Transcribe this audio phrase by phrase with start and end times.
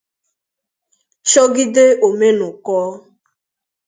[1.29, 2.81] chọgide 'Omenụkọ'